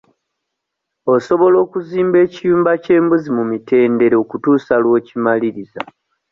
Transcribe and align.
Osobola 1.13 1.57
okuzimba 1.65 2.17
ekiyumba 2.25 2.71
ky'embuzi 2.83 3.29
mu 3.37 3.43
mitendera 3.51 4.15
okutuusa 4.23 4.73
lw'okimaliriza. 4.83 5.81